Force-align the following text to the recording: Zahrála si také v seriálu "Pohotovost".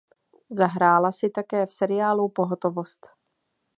Zahrála 0.49 1.11
si 1.11 1.29
také 1.29 1.65
v 1.65 1.71
seriálu 1.73 2.29
"Pohotovost". 2.29 3.07